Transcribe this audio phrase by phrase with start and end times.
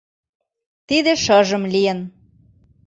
[0.87, 1.99] Тиде шыжым лийын.